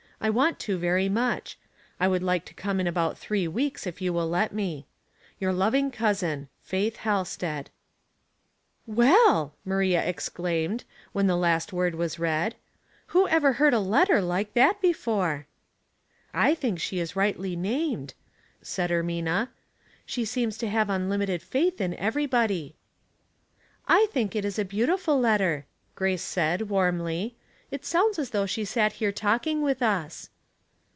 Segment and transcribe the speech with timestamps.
[0.23, 1.57] I want to very much.
[1.99, 4.85] I would like to come in about three weeks, if you will let me."
[5.39, 7.71] Your loving cousin, "Faith Halsted.""
[9.01, 12.53] Well I" Maria exclaimed, when the last word was read."
[13.07, 15.47] Who ever heard a letter like that before?"
[16.09, 18.13] *' I think she is rightly named,"
[18.61, 19.47] said Ermina.
[20.05, 22.75] "She seems to have unlimited faith in every body."
[23.87, 24.15] Ways and Means.
[24.25, 25.65] 189 *' I thiuk It is a beautiful letter."
[25.95, 27.37] Grace said, warmly."
[27.71, 30.29] It sounds as though she sat here talk ing with us."